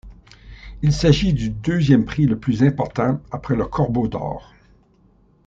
Il 0.81 0.93
s'agit 0.93 1.31
du 1.31 1.51
deuxième 1.51 2.05
prix 2.05 2.25
le 2.25 2.35
plus 2.39 2.63
important 2.63 3.21
après 3.31 3.55
le 3.55 3.67
Corbeau 3.67 4.07
d'or. 4.07 4.51